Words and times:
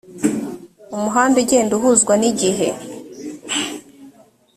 umuhanda 0.95 1.35
ugenda 1.43 1.71
uhuzwa 1.77 2.13
n 2.21 2.23
igihe 2.31 2.67